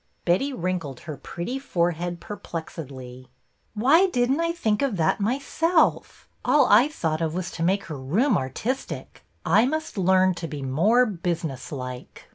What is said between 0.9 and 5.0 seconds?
her pretty forehead perplexedly. Why did n't I think of